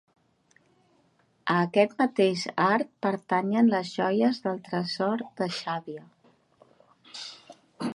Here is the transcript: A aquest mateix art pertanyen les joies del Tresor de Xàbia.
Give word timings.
A 1.55 1.57
aquest 1.65 1.93
mateix 1.99 2.47
art 2.69 2.91
pertanyen 3.07 3.71
les 3.77 3.95
joies 4.01 4.43
del 4.49 4.61
Tresor 4.71 5.27
de 5.43 5.53
Xàbia. 5.63 6.07